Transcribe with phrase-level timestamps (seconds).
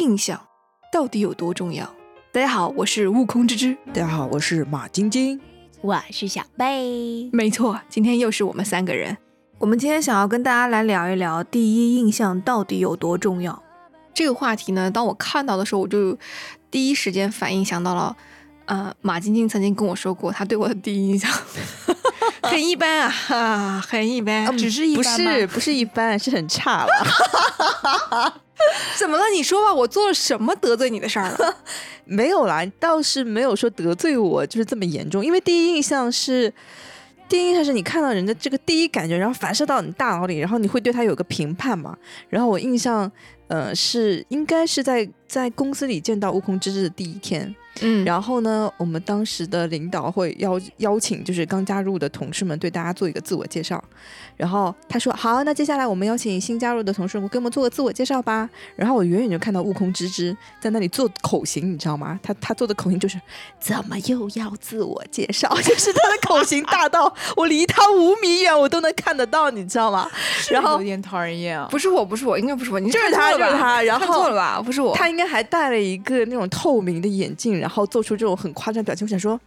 [0.00, 0.40] 印象
[0.90, 1.94] 到底有多重要？
[2.32, 3.76] 大家好，我是悟空之之。
[3.88, 5.38] 大家好，我是马晶晶。
[5.82, 7.28] 我是小贝。
[7.34, 9.18] 没错，今天又是我们三个人。
[9.58, 13.62] 我们今天想要跟大家来聊一聊第一印象到底有多重要。
[14.14, 16.16] 这个话题呢，当我看到的时候，我就
[16.70, 18.16] 第一时间反应想到了，
[18.64, 21.30] 呃，马晶晶曾经跟我说过，她对我的第一印象
[22.42, 28.40] 很一般啊，哈，很一般，只是一不是不是一般，是很差了。
[28.98, 29.24] 怎么了？
[29.34, 31.56] 你说吧，我做了什么得罪你的事儿了？
[32.04, 35.24] 没有啦，倒是没有说得罪我，就是这么严重。
[35.24, 36.52] 因为第一印象是，
[37.28, 41.96] 第一印象是你看到人的这个第一感觉，然后反射到你大脑里，然后你会对他有个评判嘛。
[42.28, 43.10] 然后我印象，
[43.48, 47.54] 呃，是应该是在在公司里见到悟空之之的第一天。
[47.80, 53.82] 嗯，然后呢，我们当时的领导会邀邀请，就是刚加入的同事们对大家做一个自我介绍。
[54.36, 62.18] 然后他说：“好，那接下来我们邀请新加入的同事，我给我们做个自我介绍吧。”然后我远远就看到悟空芝芝在那里做口型，你知道吗？
[62.22, 63.20] 他他做的口型就是
[63.60, 65.48] 怎么又要自我介绍？
[65.62, 70.10] 就是他的口型大到我离他五米远我都能看得到，你知道吗？
[70.50, 71.68] 然后有点讨人厌啊！
[71.70, 73.82] 不是我，不是我，应该不是我，你就是他，就是他。
[73.82, 74.60] 然后错了吧？
[74.64, 79.06] 不是我，他应该还戴了一个那种透明的眼镜，然后做出这种很夸张表情。
[79.06, 79.38] 我想说，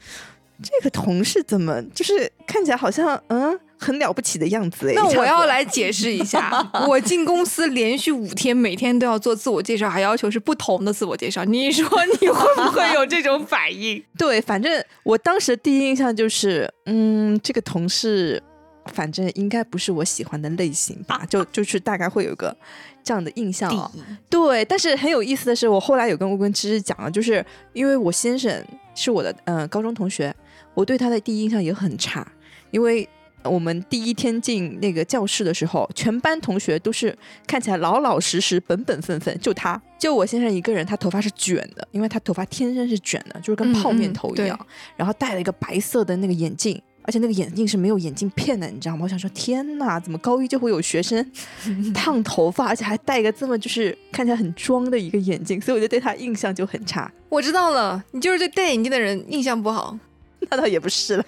[0.62, 3.60] 这个同事怎么就是看起来好像嗯。
[3.76, 11.44] 很了不起的样子哎，那我要来解释一下， 我进公司连续五天，每天都要做自我介绍，还要求是不同的自我介绍。
[11.44, 11.86] 你说
[12.22, 14.02] 你会不会有这种反应？
[14.18, 18.42] 对，反正我当时第一印象就是，嗯，这个同事
[18.88, 22.56] 反正应该不是我喜欢的类型吧，就就是大概会有个
[23.04, 23.92] 这样的印象。
[24.30, 28.64] 对，但是很有意思的是，我后来有跟乌根芝芝讲了，就是因为我先生
[28.96, 30.36] 是我的嗯高中同学，
[30.74, 32.28] 我对他的第一印象也很差，
[32.72, 33.08] 因为。
[33.46, 37.14] 我们第一天进那个教室的时候，全班同学都是
[37.46, 44.58] 看起来老老实实、本本分分，就他，就我先生一个人，他头发是卷的，因为他头发天生是卷的，就是跟泡面头一样。
[44.96, 49.02] 然后戴了一个白色的那个眼镜，而且那个眼镜是没有眼镜片的，你知道吗？
[49.04, 51.32] 我想说，天哪，怎么高一就会有学生
[51.94, 57.12] 烫头发，而且还戴一个这么就是看起来很装的一个眼镜，所以我就对他印象就很差。
[57.30, 59.98] 我知道了，你就是对戴眼镜的人印象不好，
[60.50, 61.26] 那倒也不是啦。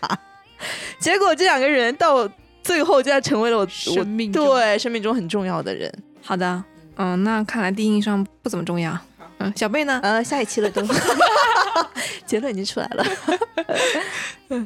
[0.99, 2.27] 结果这两个人到
[2.63, 5.91] 最后竟然成为了我生命对生命中很重要的人。
[6.21, 6.63] 好的，
[6.95, 8.97] 嗯，那看来第一印象不怎么重要。
[9.39, 9.99] 嗯，小贝呢？
[10.01, 10.81] 呃，下一期了都，
[12.25, 13.05] 结论已经出来了。
[14.47, 14.65] 我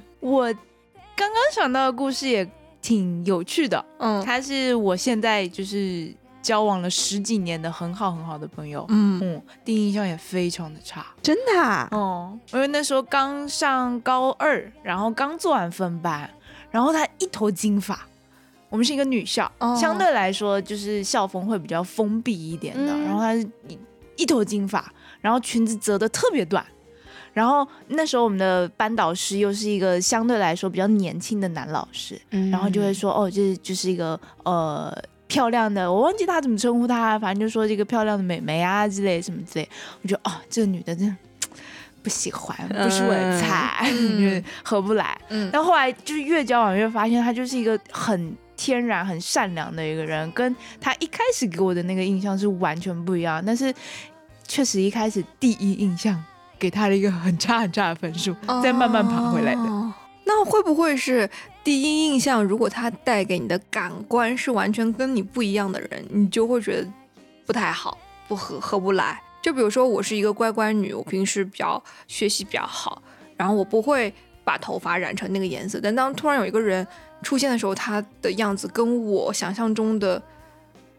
[1.52, 2.50] 想到的故事也
[2.82, 3.84] 挺有趣的。
[3.98, 6.14] 嗯，他是我现在就是。
[6.42, 9.20] 交往了十几年的很好很好的朋友，嗯。
[9.22, 11.86] 嗯，第一印象也非常的差，真的，啊？
[11.92, 16.28] 哦，因为那时候刚上高二，然后刚做完分班，
[16.72, 18.08] 然后他一头金发，
[18.70, 23.78] 我们是一个女校，相对来说就是校风会比较封闭一点的，然后他一
[24.16, 26.66] 一头金发，然后裙子折的特别短，
[27.40, 32.20] 然后那时候我们的班导师又是一个相对来说比较年轻的男老师，
[32.52, 34.94] 然后就会说，哦，这就是一个呃。
[35.30, 39.70] 漂亮的，我忘记他怎么称呼他，反正就说这个漂亮的美眉啊之类什么之类。
[40.02, 41.16] 我觉得哦，这个女的真的
[42.02, 43.94] 不喜欢，不是我的菜，
[44.64, 45.16] 合不来。
[45.52, 53.40] 但后来就是越交往越发现，她就是一个很天然、很善良的一个人，跟她一开始给我的那个印象是完全不一样。
[53.46, 53.72] 但是
[54.48, 56.20] 确实一开始第一印象
[56.60, 59.62] 给他了一个很差很差的分数，再慢慢爬回来的。
[60.26, 61.28] 那会不会是
[61.64, 62.44] 第一印象？
[62.44, 66.88] 如果他带给你的感官是完全跟你不一样的人，你就会觉得
[67.48, 67.98] 不太好，
[68.28, 69.20] 不合合不来。
[69.42, 73.02] 就比如说，我是一个乖乖女，我平时比较学习比较好，
[73.38, 75.80] 然后我不会把头发染成那个颜色。
[75.82, 76.86] 但当突然有一个人
[77.24, 80.22] 出现的时候，他的样子跟我想象中的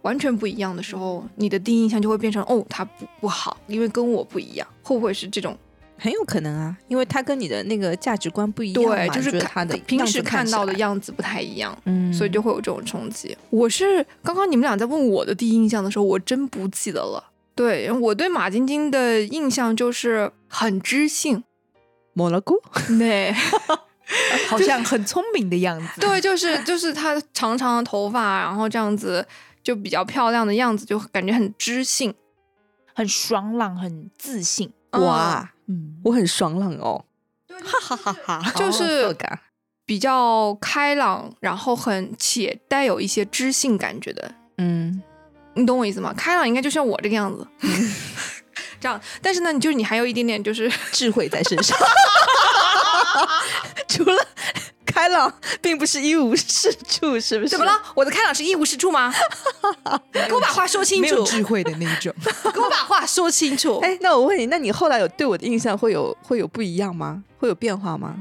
[0.02, 4.66] 完全不一样的时候，你的第一印象就会变成哦，他不不好，因为跟我不一样。
[4.82, 5.56] 会不会是这种？
[6.02, 13.36] 很有可能啊，因为他跟你的那个价值观不一样对，就是他的平时看到的样子不太一样，嗯，所以就会有这种冲击。
[13.50, 17.22] 我是刚刚你们俩在问我的第一印象的时候，我真不记得了。
[17.54, 21.44] 对我对马晶晶的印象就是很知性，
[22.14, 22.54] 抹了菇，
[22.98, 23.34] 对，
[24.48, 26.00] 好像很聪明的样子。
[26.00, 29.26] 对，就是就是她长长的头发，然后这样子
[29.70, 32.12] 就比较漂亮的样子，就感觉很知性，
[32.92, 34.72] 很爽朗，很自信。
[34.92, 35.48] 哇。
[35.68, 37.04] 嗯，我很爽朗哦，
[37.46, 39.16] 哈哈哈哈，就是
[39.86, 45.00] 比较开朗，然后很且带有一些知性感觉的，嗯，
[45.54, 46.12] 你懂我意思吗？
[46.16, 47.46] 开朗应该就像我这个样子，
[48.80, 51.78] 这样，但是呢，你就是你还有一点点就是智慧在身上，
[53.86, 54.26] 除了。
[54.90, 57.48] 开朗，并不是一无是处，是不是？
[57.48, 57.72] 怎么了？
[57.94, 59.12] 我的开朗是一无是处吗？
[60.12, 62.12] 给我把话说清楚，智慧的那种。
[62.52, 63.78] 给我把话说清楚。
[63.78, 67.22] 哎，那我问你，那你后来有对我的印象会有会有不一样吗？
[67.38, 68.16] 会有变化吗？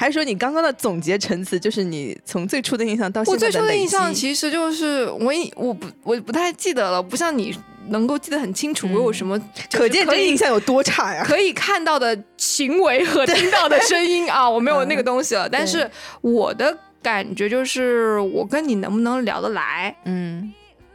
[0.00, 7.54] 还是说你刚刚的总结陈词就是你从最初的印象到现在我最初的印象其其实就是我我不我不太记得了，不像你
[7.88, 9.38] 能够记得很清楚，我有什么
[9.70, 11.22] 可见这印象有多差呀？
[11.28, 15.46] 可以看到的行为和 听到的声音 啊，我没有那个东西了。
[15.46, 15.86] 但是
[16.22, 19.94] 我的感觉就是，我跟你能不能聊得来？
[20.06, 20.50] 嗯。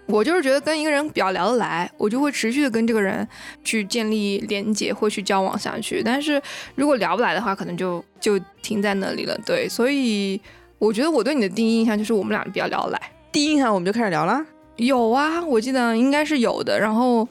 [0.07, 3.27] 我就是觉得跟一个人比较聊得来，我就会持续的跟这个人
[3.63, 6.03] 去建立连接，或去交往下去。
[6.03, 6.41] 但是
[6.75, 9.35] 如果聊不来的话，可能就就停在那里了。
[9.45, 10.39] 对，所以
[10.77, 13.01] 我觉得我对你的第一印象就是我们俩比较聊得来。
[13.31, 14.45] 第一印象我们就开始聊了？
[14.75, 16.79] 有啊，我记得应该是有的。
[16.79, 17.27] 然后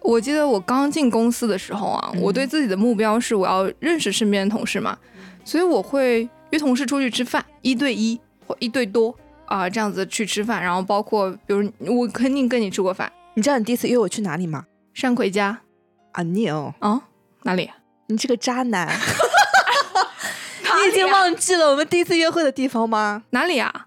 [0.00, 4.96] 我记得我刚进公司的时候啊，我对自己的目标是我要认识身边的同事嘛，
[5.44, 9.14] 所以我会约同事出去吃饭，一对一或一对多。
[9.54, 13.10] 啊，这样子去吃饭，然后包括比如我肯定跟你吃过饭。
[13.34, 14.64] 你知道你第一次约我去哪里吗？
[14.92, 15.60] 山葵家。
[16.12, 17.02] 啊，你哦，啊，
[17.44, 17.70] 哪里？
[18.08, 18.88] 你这个渣男！
[20.76, 23.22] 你已经忘记了我们第一次约会的地方吗？
[23.30, 23.86] 哪里啊？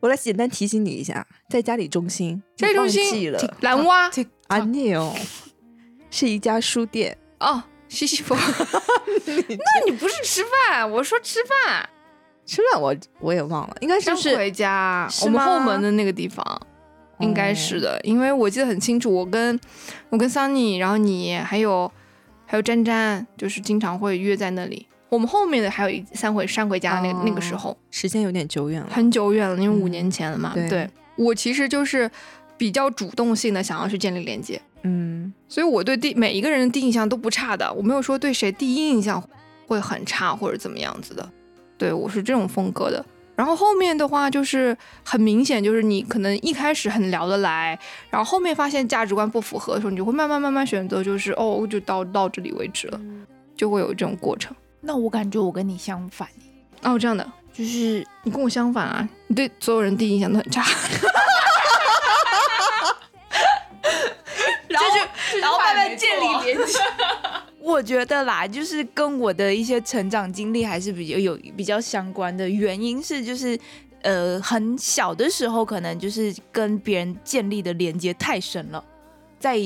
[0.00, 2.40] 我来简单提醒你一下，在家里中心。
[2.56, 3.56] 家里中心了。
[3.60, 4.10] 蓝蛙。
[4.46, 5.14] 啊，你哦，
[6.10, 7.18] 是一家书店。
[7.40, 8.34] 哦，西西弗。
[9.26, 10.90] 那你不是吃饭？
[10.90, 11.88] 我说吃饭。
[12.48, 16.42] 吃饭我我也忘了，应该就是回家，我们后门的那个地方，
[17.20, 19.60] 应该是的，因为我记得很清楚，我跟
[20.08, 21.92] 我跟 Sunny，然后你还有
[22.46, 24.86] 还有詹詹，就是经常会约在那里。
[25.10, 30.54] 我们后面的还有一三回山回家那那个时候，时间有点久远了，很久远了，因为五年前了嘛。
[30.54, 32.10] 对，我其实就是
[32.56, 39.22] 比较主动性的想要去建立连接，嗯，所以我对第每一个人的第一印象都不差的，我没有说对谁第一印象
[39.66, 41.30] 会很差或者怎么样子的。
[41.78, 43.04] 对我是这种风格的，
[43.36, 47.78] 然后后面的话就是很明显，就是你可能一开始很聊得来，
[48.10, 53.00] 然后后面发现价值观不符合的时候，你就会慢慢慢慢选择，就是哦，就到到这里为止了，
[53.56, 54.54] 就会有这种过程。
[54.80, 56.28] 那我感觉我跟你相反，
[56.82, 60.62] 哦，这样的，就是你跟我相反啊，你对所有人第一印象都很差，
[64.68, 64.88] 然后
[65.40, 66.72] 然后慢慢建立连接。
[67.68, 72.48] 我觉得啦，就是跟我的一些成长经历还是比较有比较相关的。
[72.48, 73.58] 原因是，就是
[74.00, 78.82] 呃很小的时候，可能就是跟别人建立的连接太深了，
[79.38, 79.58] 在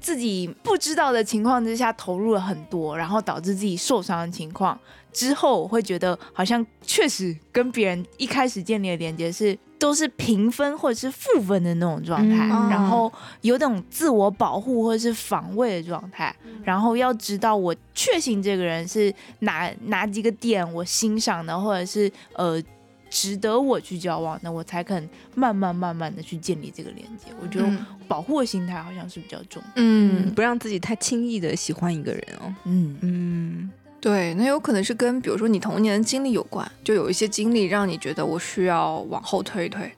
[0.00, 4.80] 自己不知道的情况之下投入了很多，然后导致自己受伤的情况
[5.12, 9.58] 之后，我会觉得好像确实跟别人一开始建立的连接是。
[9.82, 12.36] 都是平分或者是负分的那种状态，
[12.70, 16.32] 然后有种自我保护或者是防卫的状态，
[16.62, 22.62] 然后要知道我确信这个人是哪哪几个点我欣赏的，或者是呃
[23.10, 27.32] 值得我去交往的，我才肯慢慢慢慢的去建立这个连接。
[27.42, 27.68] 我觉得
[28.06, 33.70] 保护的心态好像是比较重，嗯，不让自己太轻易的喜欢一个人哦，嗯嗯。
[34.02, 39.92] 对，那有可能是跟比如说你童年的经历有关，就有一些经历让你觉得我需要往后退一退，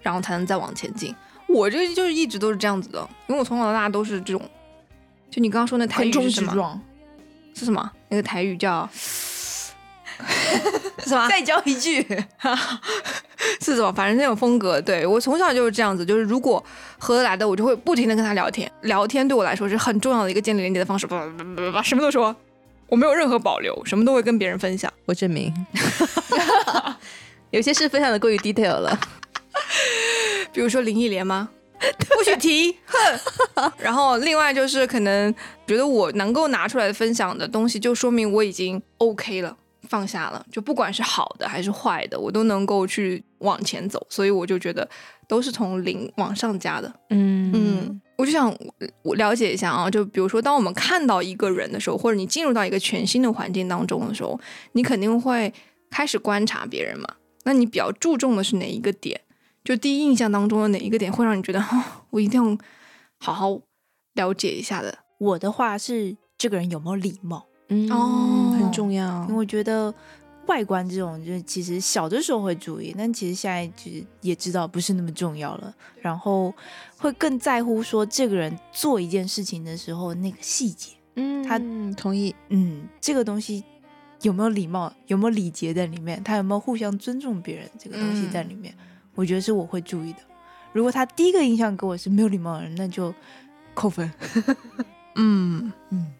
[0.00, 1.14] 然后才能再往前进。
[1.48, 4.40] 我这就是一直都是这样子的，因为我从小到大都是这种。
[5.30, 6.80] 就你刚刚说那台语是什么？
[7.54, 7.92] 是什么？
[8.08, 8.88] 那个台语叫
[11.04, 11.28] 什么？
[11.28, 12.02] 再教一句
[13.60, 13.92] 是什么？
[13.92, 16.06] 反正那种风格，对我从小就是这样子。
[16.06, 16.64] 就是如果
[16.98, 18.72] 合得来的，我就会不停的跟他聊天。
[18.80, 21.06] 聊天对我来说是很重要的一个建立连接的方式。
[21.06, 22.34] 不不不不，什么都说。
[22.92, 24.92] 我没有任何保留，什么都会跟别人分享。
[25.06, 25.50] 我证明，
[27.48, 29.00] 有些事分享的过于 detail 了，
[30.52, 31.48] 比如说林忆莲吗？
[32.14, 33.72] 不许提，哼。
[33.80, 35.34] 然后另外就是可能
[35.66, 39.56] 觉得我能够拿出来分享的东西，就说明我已经 OK 了，
[39.88, 40.44] 放下了。
[40.50, 44.06] 就不管是好的还是坏的，我都能够去往前走。
[44.08, 44.88] 所以我就觉得
[45.28, 46.92] 都是从零往上加的。
[47.10, 48.00] 嗯嗯。
[48.18, 48.54] 我就想
[49.02, 54.38] 我了解一下啊，就比如说，当我们看到一个人的时候，或者你进入到一个全新的环境当中的时候，
[54.72, 55.52] 你肯定会
[55.90, 57.08] 开始观察别人嘛。
[57.44, 59.20] 那你比较注重的是哪一个点？
[59.64, 61.64] 就第一印象当中的哪一个点会让你觉得，
[62.10, 62.56] 我一定要
[63.18, 63.60] 好好
[64.14, 64.98] 了解一下的？
[65.18, 67.46] 我的话是这个人有没有礼貌？
[67.68, 69.94] 嗯，哦，很重要，因为我觉得。
[70.46, 75.72] 外观这种，就是其实小的时候会注意，但其实现在就是也知道不是那么重要了。
[76.00, 76.52] 然后
[76.98, 81.60] 会更在乎说这个人做一件事情的时候那个细节，嗯，他
[81.96, 83.62] 同意，嗯，这个东西
[84.22, 88.74] 有没有礼貌，有没有礼节在里面，他有没有互相尊重别人这个东西在里面，
[89.14, 90.18] 我觉得是我会注意的。
[90.72, 93.14] 如果他第一个印象给我是没有礼貌的人，那就
[93.74, 94.12] 扣分。
[95.14, 96.12] 嗯 嗯。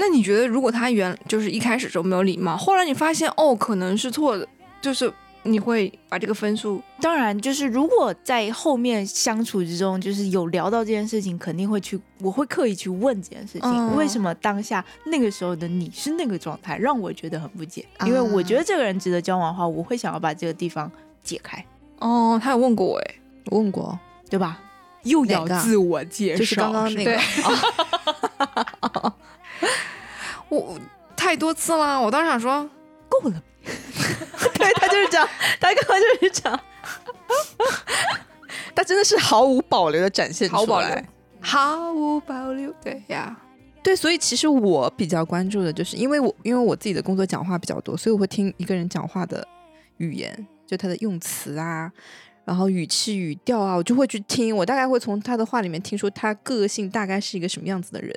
[0.00, 4.46] 那你觉得，如果他原就是一开始时候没有礼貌，后来你发现哦，可能是错的，
[4.80, 5.12] 就是
[5.42, 17.84] 你会把这个分数，当然就是如果在后面相处之中，就是有聊到这件事情，肯定会去，我会刻意去问这件事情，嗯为什么当下那个时候的你是那个状态，让我觉得很不解。
[17.96, 20.88] 啊因为我觉得这个人值得交往的话，我会想要把这个地方
[21.24, 21.64] 解开，
[21.98, 23.14] 哦，他有问过我哎，
[23.46, 23.98] 我问过，
[24.30, 24.60] 对吧？
[25.04, 27.18] 又哪个啊自我介绍，就是刚刚那个对，
[30.48, 30.78] 我
[31.16, 32.68] 太多次了，我当时想说，
[33.08, 33.42] 够了。
[34.54, 35.28] 对他就是这样，
[35.60, 36.60] 他刚刚就是这样，
[38.74, 40.60] 他真的是毫无保留的展现出来。
[40.60, 41.04] 毫无保留
[41.40, 43.38] 毫无保留，对呀，
[43.82, 49.46] 对，所以其实我比较关注的就是，因为我因为我自己的工作讲话比较多，所以我会听一个人讲话的
[49.98, 51.92] 语言，就他的用词啊，
[52.44, 58.14] 然后语气语调啊，我就会去听，我大概会从他的话里面听出他个性大概是一个什么样子的人。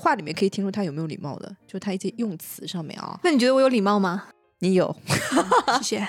[0.00, 4.24] 话里面可以听出他有没有礼貌的，就他一些用词上面啊，那你觉得我有礼貌吗？
[4.60, 4.94] 你有，
[5.82, 6.08] 谢谢。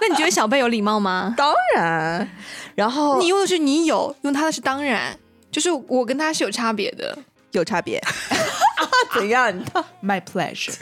[0.00, 1.34] 那你觉得小贝有礼貌吗？
[1.38, 2.28] 当然，
[2.74, 5.16] 然后你用的是你有，用他的是当然，
[5.50, 7.16] 就是我跟他是有差别的。
[7.52, 8.00] 有差别，
[9.12, 9.52] 怎样？
[9.58, 9.64] 你
[10.00, 10.72] My pleasure。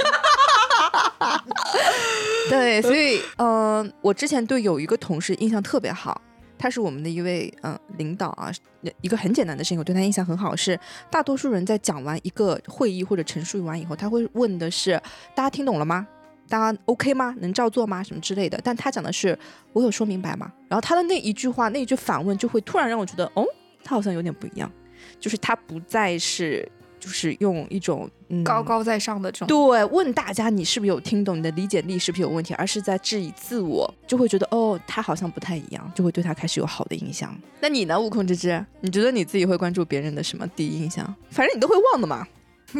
[2.50, 6.21] 对，所以嗯、呃我之前对有一个同事印象特别好，
[6.59, 8.53] 他是我们的一位嗯、呃领导啊。
[9.00, 10.79] 一个很简单的事情，我对他印象很好是，
[11.11, 14.93] 大多数人在讲完一个会议或者陈述完以后，他会问的是
[15.35, 16.07] 大家听懂了吗？
[16.49, 17.35] 大家 OK 吗？
[17.41, 18.03] 能照做吗？
[18.03, 18.59] 什么之类的。
[18.62, 19.37] 但他讲的是
[19.73, 20.50] 我有说明白吗？
[20.69, 23.45] 然后他的那一句话，那一句反问，就会突然让我觉得，哦，
[23.85, 24.71] 他好像有点不一样，
[25.19, 26.67] 就是他不再是
[26.99, 37.35] 就是用一种、嗯、高高在上的这种，对，问大家你是不是有听懂，你的理解力是不是有问题，而是在质疑自我，就会觉得哦，他好像不太一样，就会对他开始有好的印象。
[37.61, 38.64] 那你呢，悟空之之？
[38.80, 41.14] 你觉得你自己会关注别人的什么第一印象？
[41.30, 42.26] 反正你都会忘的嘛。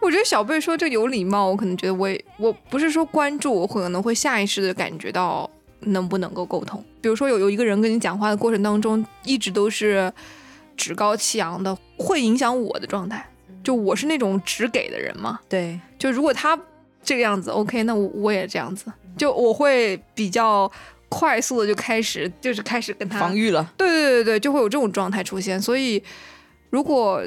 [0.00, 6.84] 我觉得小贝说这有礼貌，我可能觉得我也我不是说关注，我可能会下意识的感觉到能不能够沟通。
[7.00, 10.12] 比如说有有一个人跟你讲话的过程当中，一直都是
[10.76, 13.26] 趾高气扬的，会影响我的状态。
[13.64, 16.56] 就我是那种只给的人嘛，对，就如果他
[17.02, 20.70] 这个样子，OK，那我我也这样子，就我会比较
[21.08, 23.72] 快速的就开始就是开始跟他防御了。
[23.76, 25.60] 对对对对，就会有这种状态出现。
[25.60, 26.02] 所以，
[26.70, 27.22] 如果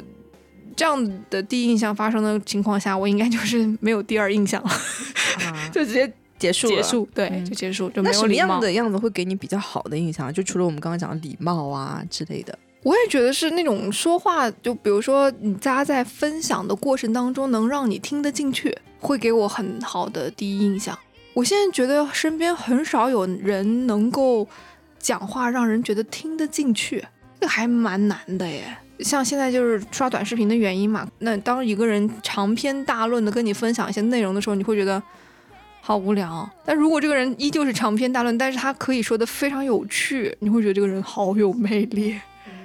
[0.76, 6.84] 这样的第一印象发生的情况下，我应该就是没有第二印象了，啊， 就直接结束了结。
[6.84, 8.62] 束，对，嗯就结束，就没那什么有礼貌样。
[8.62, 10.34] 的样子会给你比较好的印象？
[10.34, 12.58] 就除了我们刚刚讲的礼貌啊之类的。
[12.84, 20.98] 我也觉得是那种说话，就比如说你大家在分享的过程当中，能让你听得进去，会给我很好的第一印象。
[21.40, 24.46] 我现在觉得身边很少有人能够
[25.00, 27.02] 讲话让人觉得听得进去，
[27.40, 28.76] 这个还蛮难的耶。
[29.00, 35.02] 像现在就是刷短视频的原因嘛，那当一个人长篇大论的跟你分享一些内容的时候，你会觉得
[35.80, 36.50] 好无聊。
[36.66, 42.20] 但如果这个人依旧是长篇大论，但是他可以说的非常有趣，你会觉得这个人好有魅力。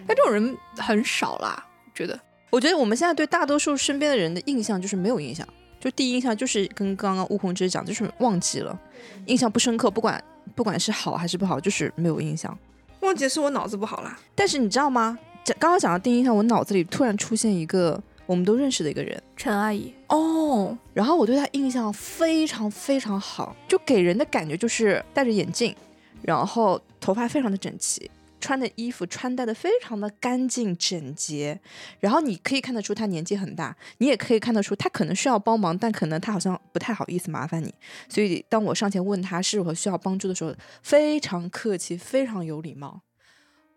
[0.05, 1.65] 但这种人很少啦，
[1.95, 2.19] 觉得。
[2.51, 5.47] 我觉得我们现在对大多数身边的人的印象就是没有印象，
[5.85, 8.81] 就第一印象就是跟刚刚悟空之讲，就是忘记了，
[9.27, 10.25] 印象不深刻，不管
[10.55, 12.57] 不管是好还是不好，就是没有印象。
[13.01, 14.19] 忘记是我脑子不好啦。
[14.35, 15.19] 但是你知道吗？
[15.45, 25.77] 讲刚刚讲到第一印象，我脑子里突然出现一个我们都认识的一个人，陈阿姨哦，然后我对她印象非常非常好，就给人的感觉就是戴着眼镜，
[26.23, 28.11] 然后头发非常的整齐，
[28.45, 31.59] 穿的衣服穿戴的非常的干净整洁，
[31.99, 37.73] 然后你可以看得出他年纪很大，你也可以看得出他可能需要帮忙，但可能他好像不太好意思麻烦你，
[38.07, 43.01] 所以当我上前问他是否需要帮助的时候，非常客气，非常有礼貌。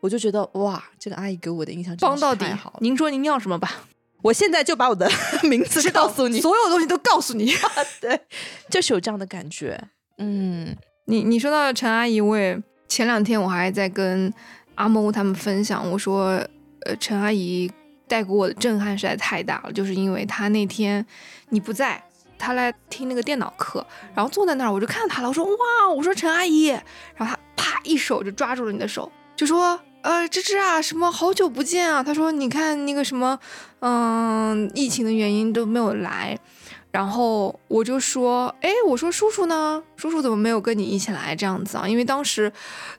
[0.02, 2.78] 我就觉得哇，这个阿姨给我的印象真的是帮到底太好。
[2.82, 3.88] 您说您要什么吧？
[4.22, 5.10] 我现在就把我的
[5.50, 7.54] 名字告诉你，所有东西都告诉你。
[8.02, 8.20] 对，
[8.70, 9.80] 就是有这样的感觉。
[10.18, 14.32] 嗯，你你说到陈阿姨，我也前两天我还在跟
[14.78, 16.42] 阿梦他们分享，我说，
[16.86, 17.70] 呃，陈阿姨
[18.08, 21.06] 带给我的震撼实在太大了，就是因为她那天
[21.50, 22.02] 你不在，
[22.38, 29.78] 她来听那个电脑课，然后坐在那儿，我就看到她了，我说哇，我说陈阿姨，然后她啪一手就抓住了你的手，就说。
[30.04, 32.02] 呃，芝芝啊，什么好久不见啊？
[32.02, 33.38] 她说，你看那个什么，
[33.80, 36.38] 嗯、疫情的原因都没有来，
[36.92, 39.84] 然后我就说，哎，我说叔叔呢？
[39.96, 41.88] 叔叔怎么没有跟你一起来这样子啊？
[41.88, 42.52] 因为当时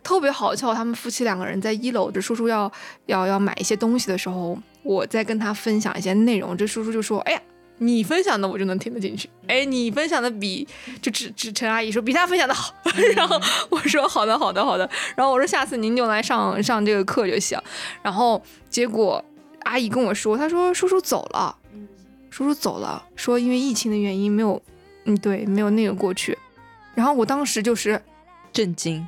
[0.02, 2.70] 特别好笑，他们夫妻两个人在一楼，这叔叔要
[3.06, 7.40] 要要买一些东西的时候，我在跟他分享一些内容，这叔叔就说，哎呀。
[7.80, 10.66] 你分享的我就能听得进去，哎，你分享的比
[11.00, 12.74] 就只只陈阿姨说比他分享的好，
[13.14, 13.40] 然后
[13.70, 17.56] 我说好的好的好的，然后我说下次您就来上上这个课就行，
[18.02, 19.24] 然后结果
[19.60, 21.56] 阿姨跟我说，她说叔叔走了，
[22.30, 24.62] 叔叔走了，说因为疫情的原因没有，
[25.04, 26.36] 嗯，对，没有那个过去。
[26.94, 28.00] 然后我当时就是
[28.52, 29.06] 震惊，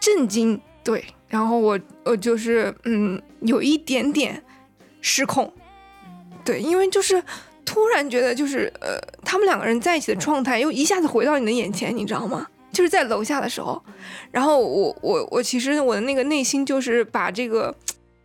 [0.00, 4.42] 震惊，对，然后我我就是嗯，有一点点
[5.00, 5.52] 失控，
[6.44, 7.22] 对，因为就是
[7.64, 12.48] 突然觉得就是呃，他们两个人在一起的状态又一下子回到你的眼前，你知道吗？
[12.72, 13.82] 就是在楼下的时候，
[14.30, 17.74] 然后我我我其实我的那个内心就是把这个。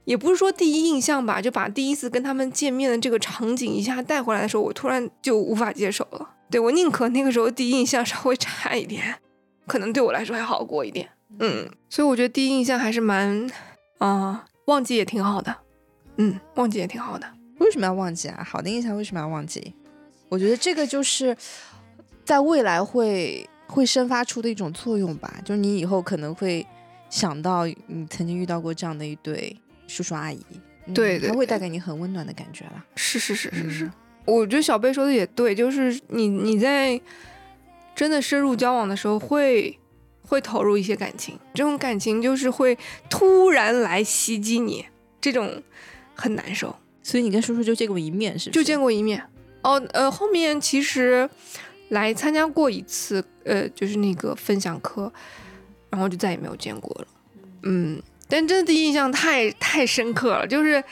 [0.05, 6.29] 也不是说第一印象吧，就把第一次跟他们见面的这个场景一下带回来的时候，我突然就无法接受了。
[6.49, 9.15] 对我宁可那个时候第一印象稍微 差一点，
[9.65, 11.09] 可能对我来说还好过一点。
[11.39, 13.49] 嗯，所以我觉得第一印象还是蛮
[13.97, 15.55] 啊，忘记也挺好的。
[16.17, 17.25] 嗯，忘记也挺好的。
[17.59, 18.45] 为什么要忘记啊？
[18.47, 19.73] 好的印象为什么要忘记？
[20.29, 21.35] 我觉得这个就是
[22.25, 26.65] 在未来会会生发出的一种作用吧，就是你以后可能会
[27.09, 29.55] 想到你曾经遇到过这样的一对。
[29.87, 30.43] 叔叔阿姨，
[30.93, 32.85] 对，他会带给你很温暖的感觉了。
[32.95, 33.91] 是是是是是，
[34.25, 36.99] 我觉得小贝说的也对，就是你你在
[37.95, 39.77] 真的深入交往的时候，会
[40.21, 42.77] 会投入一些感情，这种感情就是会
[43.09, 44.85] 突然来袭击你，
[45.21, 45.61] 这种
[46.15, 46.75] 很难受。
[47.01, 48.49] 所以你跟叔叔就见过一面，是？
[48.49, 49.21] 就见过一面。
[49.61, 51.29] 哦，呃，后面其实
[51.89, 55.11] 来参加过一次，呃，就是那个分享课，
[55.89, 57.07] 然后就再也没有见过了。
[57.63, 58.01] 嗯。
[58.33, 60.83] 但真的第一印象太太深刻了，就是，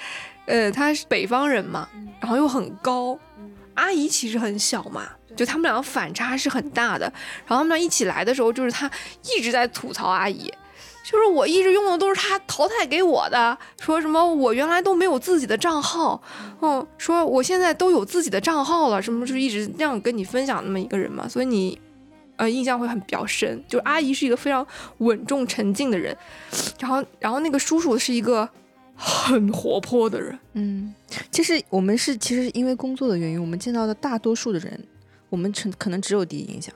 [0.46, 3.18] 呃，他是北方人嘛，然后又很高，
[3.74, 7.12] 阿姨其实很小嘛，就他们两个反差是很大的。
[7.48, 8.88] 然后他们俩一起来的时候，就是他
[9.24, 10.54] 一直在吐槽阿姨，
[11.04, 16.22] 就是我一直用的都是他淘汰给我的，说什么我原来都没有自己的账号，
[16.62, 21.82] 嗯，说我现在都有自己的账号了，什么就一直这样跟你分享那么一个人嘛，所以你。
[22.42, 24.66] 呃，印象会很比较深，就是阿姨是一个非常
[24.98, 26.18] 稳重沉静的人，
[26.80, 28.50] 然后，然后那个叔叔是一个
[28.96, 30.40] 很活泼的人。
[30.54, 30.92] 嗯，
[31.30, 34.84] 其实我们是其实因为工作的原因，我们见到的大多数的人，
[35.30, 36.74] 我们成可能只有第一印象。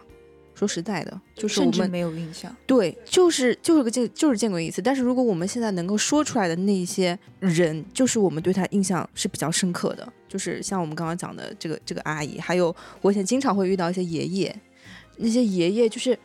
[0.54, 2.56] 说实在的，就是我们没有印象。
[2.68, 4.84] 对，就是就是个见就是见过一次。
[4.84, 10.08] 但是如果我们现在能够说出来的那一些人，就是我们对他印象是比较深刻的。
[10.30, 14.56] 就是像我们刚刚讲的这个这个阿姨，还有我以前经常会遇到一些爷爷。
[15.18, 16.18] 那些爷爷就是，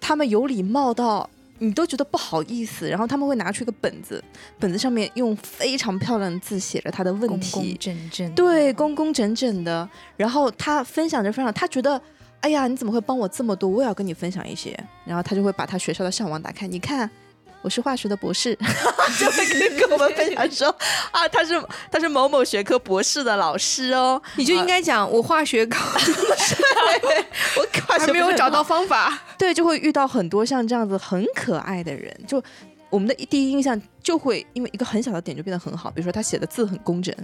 [0.00, 4.22] 他们有礼貌到你都觉得不好意思，然后他们会拿出一个本子，
[4.58, 9.88] 本子上面用非常漂亮的字写着他的问题，工工整整，对，工工整整的。
[10.16, 12.00] 然后他分享着分享，他觉得，
[12.40, 13.68] 哎呀，你怎么会帮我这么多？
[13.68, 14.78] 我也要跟你分享一些。
[15.04, 17.10] 然后他就会把他学校的上网打开，你看。
[17.68, 18.56] 我是化学的博士，
[19.20, 20.74] 就会跟跟我们分享说
[21.10, 25.84] 啊，他是他是某某学科博士的老师哦，你就应该讲我化学考，
[27.60, 32.42] 我还没有找到方法，对，就会遇到很多像这样子很可爱的人，就
[32.88, 37.14] 我们的第一印象就会因为一个很小的点就变得很好，比如说他写的字很工整，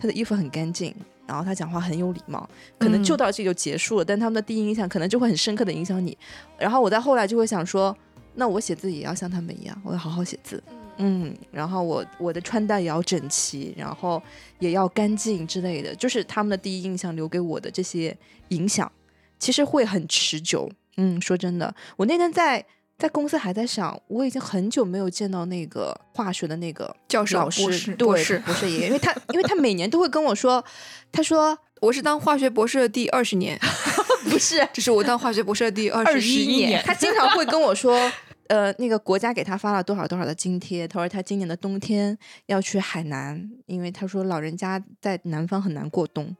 [0.00, 0.92] 他的衣服很干净，
[1.28, 6.18] 然后他讲话很有礼貌，可能就到这就结束了，但他们的第一印象可能就会很深刻的影响你，
[6.58, 7.96] 然后我在后来就会想说。
[8.34, 10.62] 那我写字也要像他们一样，我要好好写字，
[10.96, 14.22] 嗯，然后我我的穿戴也要整齐，然后
[14.58, 18.16] 也要干净之类的，就是他们的第一印象留给我的这些
[18.48, 18.90] 影响，
[19.38, 20.70] 其实会很持久。
[20.96, 22.64] 嗯，说真的，我那天在
[22.98, 28.06] 在公司还在想，我已经很久没有见到那个化学的那个教授老师，对，
[28.40, 30.64] 不是爷爷，因为他因为他每年都会跟我说，
[31.10, 33.58] 他说我是当化学博士的第二十年。
[34.30, 36.82] 不是，这是我当化学博士的第二十一年。
[36.84, 38.10] 他经常会跟我说，
[38.48, 40.86] 呃，那个国家给他发了多少多少的津贴。
[40.86, 46.34] 他说他今年的冬天要去海南，因为他说老人家在南方很难过冬，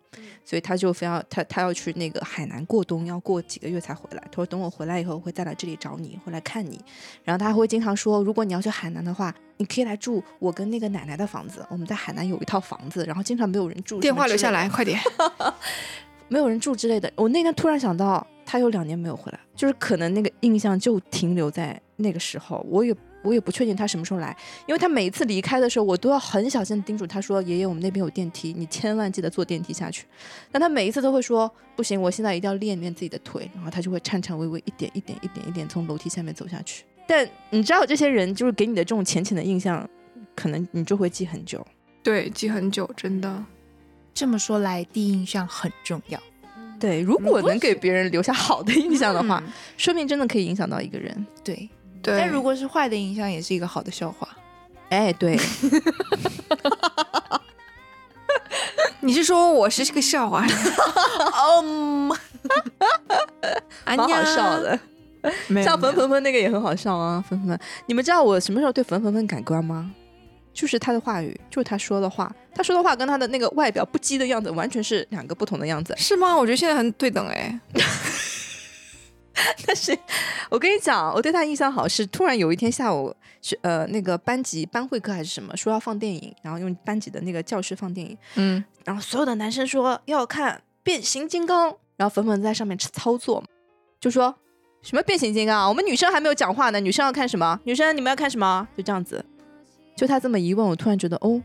[0.44, 4.22] 所以他就非要他他要去那个海南过冬，要过几个月才回来。
[4.30, 6.78] 他说等我回来以后会再来这里找你，会来看你。
[7.24, 11.64] 然后他还会经常说，如果你要去海南的话，你可以来住我跟那个奶奶的房子。
[11.70, 14.00] 我们在海南有一套房子，然后经常没有人住。
[14.00, 15.00] 电话留下来，快点。
[16.28, 22.64] 没有人住之类的，我那天突然想到，他有两年没有回来，就是可能那个印象就停留在那个时候。
[22.68, 30.06] 我也我也不确定他什么时候来，因为他每一次离开的时候，我都要很小心叮嘱他说：“爷爷，我们那边有电梯，你千万记得坐电梯下去。”
[30.50, 36.84] 但他每一次都会说：“不行，我现在一定要练练自己的腿。”然后他就会颤颤巍巍，一点一点一点一点从楼梯下面走下去。
[37.06, 39.88] 但你知道，这些人就是给你的这种浅浅的印象，
[40.34, 41.64] 可能你就会记很久。
[42.02, 43.44] 对，记很久，真的。
[44.14, 46.20] 这么说来，第一印象很重要。
[46.78, 49.42] 对，如果能给别人留下好的印象的话，
[49.76, 51.26] 说明真的可以影响到一个人。
[51.44, 51.68] 对，
[52.02, 52.18] 对。
[52.18, 54.28] 但如果是坏的印象，也是一个好的笑话。
[54.90, 55.38] 哎，对。
[59.00, 60.44] 你是说我是个笑话？
[61.34, 61.62] 哦，
[63.86, 64.78] 蛮好笑的。
[65.64, 67.58] 像冯冯冯那个也很好笑啊，冯冯。
[67.86, 69.92] 你们知道我什么时候对冯冯冯改观吗？
[70.52, 76.36] 就是他的话语，就是他说的话，他说的话跟他的那个外表不羁的样子完全是两个不同的样子，是吗？
[76.36, 77.60] 我觉得现在很对等哎。
[79.66, 79.98] 但是
[80.50, 93.42] 我跟你讲，我对他印象好是突然有一天下午是呃那个班级班会课还是什么，说要放电影，然后用班级的那个教室放电影，嗯，然后所有的男生说要看变形金刚，然后粉粉在上面操作，
[93.98, 94.32] 就说
[94.82, 97.58] 什么变形金刚啊，我们女生还没有讲话呢，女生要看什么？
[97.64, 98.68] 女生你们要看什么？
[98.76, 99.24] 就这样子，
[99.96, 101.42] 就他这么一问，我突然觉得哦。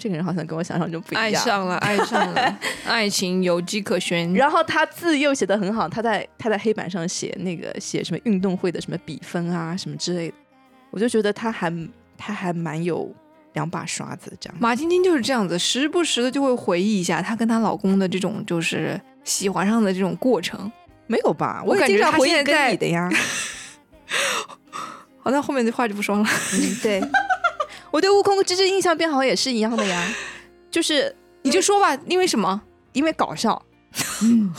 [0.00, 4.32] 这个人好像跟我想象中不一样，爱上了，爱上了， 爱情有迹可循。
[4.32, 10.34] 然后他字又写的很好，他在他在黑板上写那个写什么运动会的什么比分啊什么之类的，
[10.92, 11.68] 我就觉得他还
[12.16, 13.12] 他还蛮有
[13.54, 14.56] 两把刷子这样。
[14.60, 20.70] 马晶晶就是这样子，时不时的就会回忆一下她跟她老公的这种就是喜欢上的这种过程。
[21.08, 21.60] 没有吧？
[21.66, 23.10] 我感觉他现在跟你的呀。
[25.18, 26.24] 好，那后面的话就不说了。
[26.52, 27.02] 嗯，对。
[27.90, 30.14] 我对悟空之之印象变好也是一样的呀，
[30.70, 32.60] 就是你就说吧，因为什么？
[32.92, 33.60] 因为搞笑。
[34.22, 34.52] 嗯，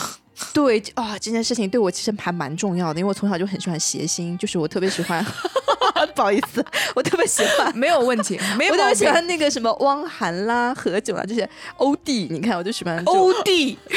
[0.53, 5.23] 对啊，这件事情对我其实还蛮重要的，因为我从小就很喜欢谐星，就是我特别喜欢，
[6.15, 6.65] 不好意思，
[6.95, 8.73] 我特别喜欢，没有问题，没有。
[8.73, 13.77] 我特别喜欢那个什么汪涵啦、何炅啊这些欧弟，你看我就喜欢欧弟。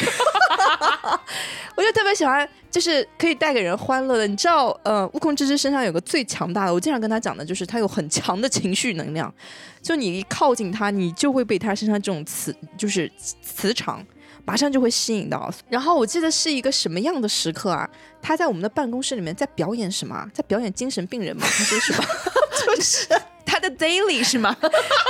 [1.76, 4.26] 我就特别喜欢，就是可以带给人欢乐的。
[4.26, 9.32] 你知道，呃，悟空之之身上有个最强大的，我经常跟他讲的，就是他有很强的情绪能量。
[9.80, 13.10] 就你一靠近他，你就会被他身上这种磁，就是
[13.42, 14.04] 磁场，
[14.44, 15.52] 马上就会吸引到。
[15.68, 17.88] 然后我记得是一个什么样的时刻啊？
[18.20, 20.24] 他在我们的办公室里面在表演什么？
[20.32, 21.44] 在表演精神病人吗？
[21.44, 22.04] 还是什么？
[22.64, 23.08] 就是
[23.44, 24.56] 他的 daily 是吗？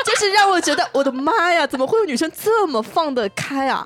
[0.06, 3.84] 就是让我觉得，我的妈呀，怎么会有女生这么放得开啊？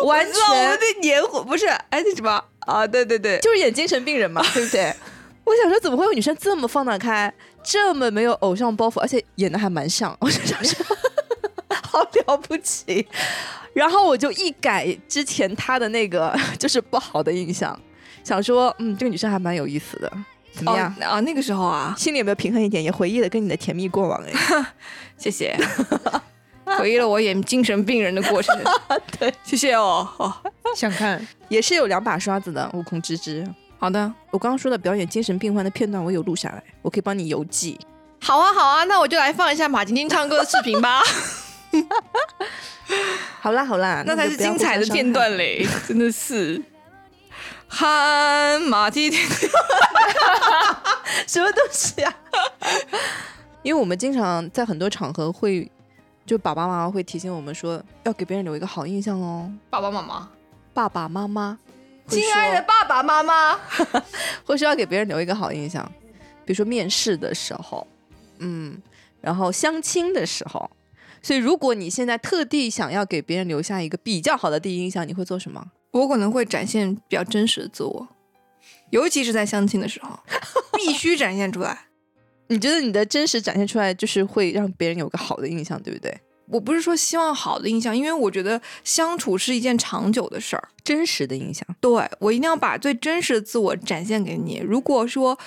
[0.06, 2.86] 完全我们的年火不是哎那什么啊？
[2.86, 4.94] 对对对，就是演精神病人嘛， 对不对？
[5.44, 7.32] 我想说，怎么会有女生这么放得开，
[7.62, 10.14] 这么没有偶像包袱，而且演的还蛮像？
[10.20, 10.84] 我就想说，
[11.82, 13.06] 好了不起。
[13.72, 17.78] 然后我就一改之前她的那个就是不好的印象，
[18.24, 20.12] 想说，嗯，这个女生还蛮有意思的。
[20.52, 21.20] 怎么样啊？
[21.20, 22.82] 那个时候啊，心里有没有平衡一点？
[22.82, 24.66] 也回忆了跟你的甜蜜过往哎，
[25.16, 25.56] 谢谢。
[26.76, 28.56] 回忆了我演精神病人的过程，
[29.18, 30.08] 对，谢谢哦。
[30.18, 30.32] 哦，
[30.76, 33.46] 想看也是有两把刷子的，悟空之之。
[33.78, 37.78] 好的，我刚刚说的表演精神病患的片段，我有录下来，我可以帮你邮寄。
[38.20, 41.02] 好啊，好啊，那我就来放一下马晶晶唱歌的视频吧。
[43.40, 46.60] 好啦，好啦，那才是精彩的片段嘞，真的是。
[47.68, 49.16] 喊马蹄蹄，
[51.26, 52.12] 什么东西啊？
[53.62, 55.70] 因为我们经常在很多场合会。
[56.28, 59.50] 就爸爸妈妈会提醒我们说，要给别人留一个好印象哦。
[59.70, 60.28] 爸爸妈妈，
[60.74, 61.58] 爸爸妈妈，
[62.06, 63.58] 亲爱的爸爸妈妈，
[64.44, 65.90] 或是要给别人留一个好印象，
[66.44, 67.86] 比如说面试的时候，
[68.40, 68.76] 嗯，
[69.22, 70.70] 然后相亲的时候。
[71.22, 75.72] 所以，如果你现在特地想要给别人留下一个比较好的第一印象，你会做什么？
[75.90, 78.06] 我可能会展现比较真实的自我，
[78.90, 80.10] 尤其是在相亲的时候，
[80.76, 81.87] 必须展现出来。
[82.48, 86.14] 你觉得你的真实展现出来，就是会让别人有个好的印象，对不对？
[86.50, 90.68] 我不是说希望好的印象，因为我觉得相处是一件长久的事儿。
[90.82, 94.62] 真实的印象，对我一定要把最真实的自我展现给你。
[94.64, 95.38] 如果说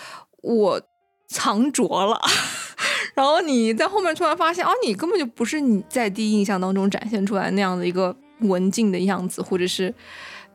[0.44, 0.80] 我
[1.28, 2.22] 藏拙了，
[3.16, 9.92] 然后你在后面突然发现，哦，你根本就不是你在第一印象当中展现出来那样的一个文静的样子，或者是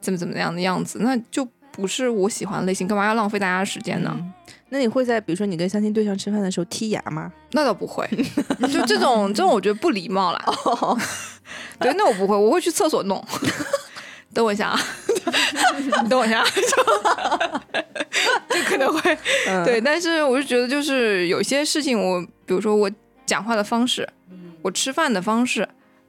[0.00, 2.86] 怎么怎么样的样子，那就不是我喜欢的类型。
[2.86, 4.16] 干嘛要浪费大家的时间呢？
[4.68, 7.32] 那你会在比如说你跟相亲对象吃饭的时候剔牙吗？
[7.52, 8.04] 那倒不会，
[8.72, 10.44] 就这种这种我觉得不礼貌啦。
[11.78, 13.24] 对，那我不会，我会去厕所弄。
[14.34, 14.78] 等我一下啊，
[16.02, 16.44] 你 等我一下，
[18.50, 19.18] 就可能会
[19.64, 22.90] 对，但是我就觉得就是有些事情，我比如说我
[23.24, 24.06] 讲话的方式，
[24.60, 25.66] 我吃饭的方式，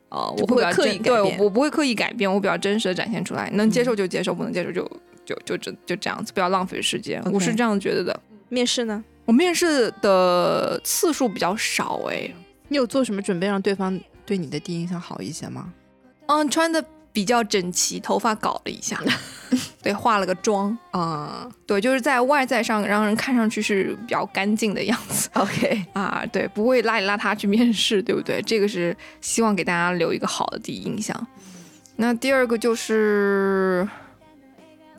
[0.09, 4.83] 哦，我会刻意对我不会刻意改变，我比较真实的展现出来，能接受就接受，不能接受就
[5.23, 8.19] 就就就就这样子，不要浪费时间，我是这样觉得的。
[8.49, 9.03] 面试呢？
[9.25, 12.29] 我面试的次数比较少哎。
[12.69, 15.73] 你有做什么准备让对方对你的第一印象好一些吗？
[16.25, 16.83] 嗯，穿的
[17.13, 19.01] 比较整齐，头发搞了一下，
[19.81, 25.29] 对，化了个妆啊，对，就是在外在上让人看上去是比较干净的样子。
[25.35, 28.41] OK 啊，对，不会邋里邋遢去面试，对不对？
[28.41, 31.27] 这个是希望给大家留一个好的第一印象。
[31.95, 33.87] 那第二个就是。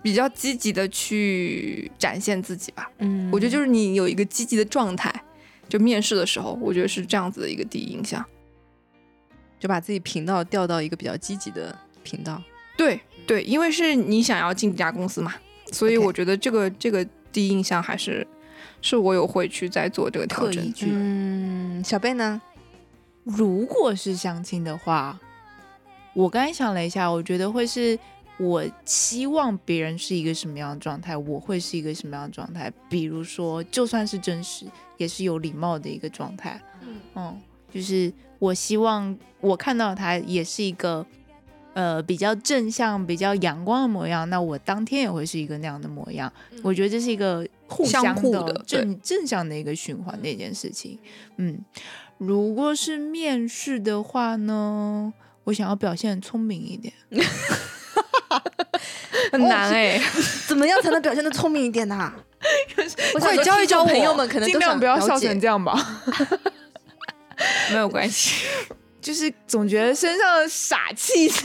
[0.03, 5.13] 比较积极的去展现自己吧，嗯，我觉得就是你有一个积极的状态，
[5.69, 8.25] 就面试的时候，我觉得是这样子的一个第一印象，
[9.59, 12.41] 就把自己频道调到一个比较积极的频道。
[12.77, 15.35] 对对，因为是你想要进这家公司嘛，
[15.73, 18.27] 所以我觉得这个这个第一印象还是
[18.81, 20.73] 是我有会去在做这个调整。
[20.83, 22.41] 嗯，小贝呢？
[23.25, 25.19] 如果是相亲的话，
[26.15, 27.99] 我刚才想了一下，我觉得会是。
[28.39, 32.73] 我希望别人是一个什么样的状态，我会是一个什么样的状态。
[32.89, 34.65] 比如说，就算是真实，
[34.97, 36.61] 也是有礼貌的一个状态。
[37.17, 37.37] 嗯，
[37.73, 41.05] 就是我希望我看到他也是一个
[41.75, 46.33] 呃比较正向、比较阳光的模样，那我当天也会是一个那样的模样。
[46.63, 50.97] 我觉得这是一个互相的正正向的一个循环的一件事情。
[51.39, 51.59] 嗯，
[52.19, 55.13] 如果是面试的话呢，
[55.45, 56.95] 我想要表现聪明一点。
[59.33, 60.01] 很难哎，
[60.47, 62.13] 怎么样才能表现的聪明一点呢？
[63.15, 65.77] 我可以教一教朋友们，可能尽量不要笑成这样吧。
[67.71, 68.45] 没有关系，
[69.01, 71.45] 就是总觉得身上的傻气是，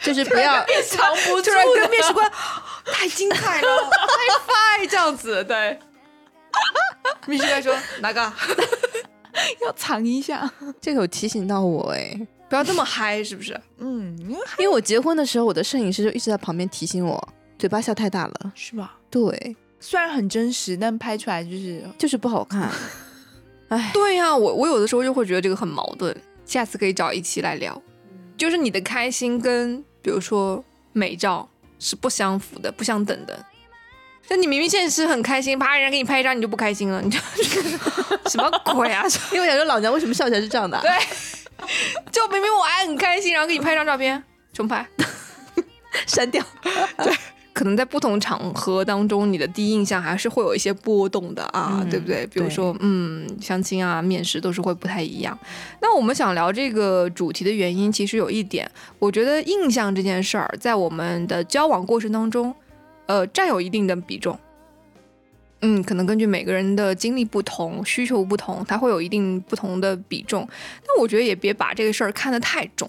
[0.00, 2.30] 就是不要藏不住，跟面试官
[2.86, 5.78] 太精彩了，太 f 这样子，对。
[7.26, 8.32] 面试官说哪个？
[9.62, 10.50] 要藏一下，
[10.80, 12.18] 这个有提醒到我哎。
[12.48, 13.60] 不要这么嗨，是不是？
[13.78, 14.05] 嗯，
[14.58, 18.96] 因为我结婚的时候，我的摄影师就一直在旁边提醒我，嘴巴笑太大了，是吧？
[19.10, 22.70] 对，虽然很真实，但拍出来就是就是不好看。
[23.68, 26.16] 哎，对呀，我我有的时候就会觉得这个很矛盾。
[26.44, 27.82] 下次可以找一期来聊，
[28.36, 31.48] 就是你的开心跟比如说美照
[31.80, 33.44] 是不相符的，不相等的。
[34.28, 37.18] 就你明明现实很开心，啪，人家给你拍一张，你就不开心了，你就
[38.30, 39.04] 什么鬼啊？
[39.32, 40.80] 因为我想说，老娘为什么笑起来是这样的？
[40.80, 40.90] 对。
[42.12, 44.86] 就明明我还很开心，然后给你拍张照片，重拍，
[46.06, 46.44] 删掉。
[46.98, 47.12] 对，
[47.52, 52.26] 可能在不同场合当中，你的第一印象还是会有一些波动的啊，对不对？
[52.26, 55.38] 比如说，嗯，相亲啊、面试都是会不太一样。
[55.80, 62.54] 那我们想聊这个主题的原因，其实有一点，我觉得印象这件事儿在我们的交往过程当中，
[63.06, 64.38] 呃，占有一定的比重。
[65.62, 70.46] 嗯，可能根据每个人的经历不同、需求不同，它会有一定不同的比重。
[70.86, 72.88] 但我觉得也别把这个事儿看得太重，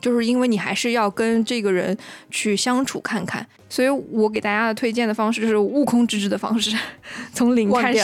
[0.00, 1.96] 就是因为你还是要跟这个人
[2.28, 3.46] 去相处看看。
[3.68, 6.76] 所以我给大家的推荐的方式就是悟空之之的方式，
[7.32, 8.02] 从零开始，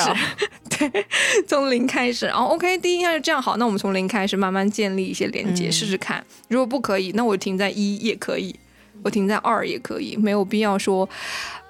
[0.71, 1.05] 对，
[1.45, 2.27] 从零开始。
[2.27, 6.25] 然后 OK，第一印象是这样好，那我们从零开始慢慢建立一些连接，试试看。
[6.49, 8.55] 如果不可以，那我停在一也可以，
[9.03, 11.09] 我停在二也可以，没有必要说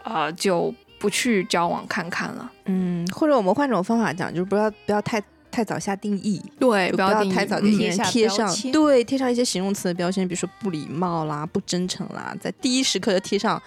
[0.02, 0.74] 啊就。
[0.98, 13.62] 不去交往看看了，嗯，或者我们换种方法讲，就是不要不要太太早下定义，对，不要太早给人贴上，对，贴上一些形容词的标签，比如说不礼貌啦、不真诚啦，在第一时刻就贴上，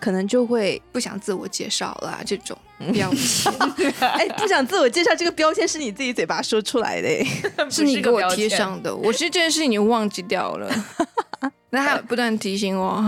[0.00, 2.56] 可能就会不想自我介绍啦这种
[2.92, 3.52] 标签。
[4.00, 7.08] 哎，不想自我介绍这个标签是你自己嘴巴说出来的，
[7.70, 10.68] 是你给我贴上的，我其实这件事情已经忘记掉了，
[11.70, 13.04] 那他不断提醒我。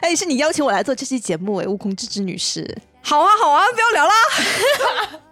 [0.00, 2.66] 哎，是你邀请我来做这期节目哎，悟空之之女士。
[3.02, 4.14] 好啊，好啊，不要聊啦。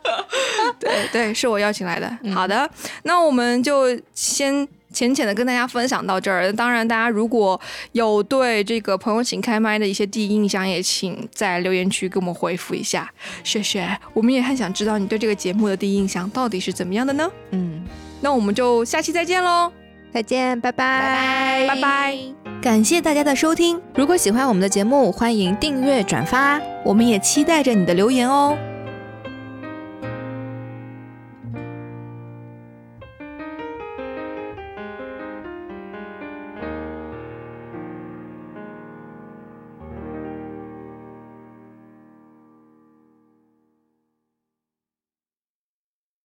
[0.79, 2.19] 对对，是我邀请来的。
[2.33, 2.71] 好的，
[3.03, 6.53] 那我们就先浅浅的跟大家分享到这儿。
[6.53, 13.13] 当然，大家如果有对这个朋友请开麦的一些第一印象，也请在留言区给我们回复一下。
[13.43, 17.29] 谢谢，我们也很想知道你对这个节目的第一印象到底是怎么样的呢？
[17.51, 17.85] 嗯，
[18.21, 19.73] 那我们就下期再见喽。
[20.15, 22.17] 再见，拜拜，拜拜，
[22.63, 23.81] 感谢大家的收听。
[23.97, 28.57] 如果喜欢我们的节目，欢迎订阅转发，我们也期待着你的留言哦。